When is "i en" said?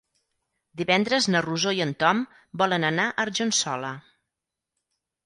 1.79-1.91